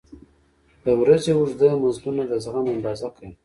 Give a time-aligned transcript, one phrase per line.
[0.85, 3.31] •د ورځې اوږده مزلونه د زغم اندازه کوي.